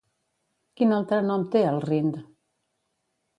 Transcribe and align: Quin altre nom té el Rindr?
Quin 0.79 0.95
altre 0.97 1.19
nom 1.27 1.43
té 1.57 1.61
el 1.73 1.77
Rindr? 1.85 2.25